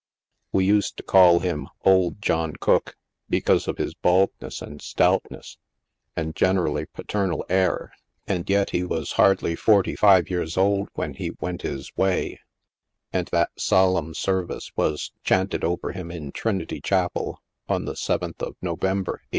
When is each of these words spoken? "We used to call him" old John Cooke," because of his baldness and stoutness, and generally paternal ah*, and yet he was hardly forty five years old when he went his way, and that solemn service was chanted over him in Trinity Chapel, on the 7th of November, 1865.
"We 0.51 0.65
used 0.65 0.97
to 0.97 1.03
call 1.03 1.41
him" 1.41 1.67
old 1.85 2.23
John 2.23 2.55
Cooke," 2.55 2.95
because 3.29 3.67
of 3.67 3.77
his 3.77 3.93
baldness 3.93 4.59
and 4.59 4.81
stoutness, 4.81 5.59
and 6.15 6.35
generally 6.35 6.87
paternal 6.87 7.45
ah*, 7.51 7.89
and 8.25 8.49
yet 8.49 8.71
he 8.71 8.83
was 8.83 9.11
hardly 9.11 9.55
forty 9.55 9.95
five 9.95 10.27
years 10.27 10.57
old 10.57 10.89
when 10.95 11.13
he 11.13 11.33
went 11.39 11.61
his 11.61 11.95
way, 11.95 12.39
and 13.13 13.27
that 13.27 13.51
solemn 13.59 14.15
service 14.15 14.71
was 14.75 15.11
chanted 15.23 15.63
over 15.63 15.91
him 15.91 16.09
in 16.09 16.31
Trinity 16.31 16.81
Chapel, 16.81 17.39
on 17.69 17.85
the 17.85 17.93
7th 17.93 18.41
of 18.41 18.55
November, 18.59 19.21
1865. 19.21 19.29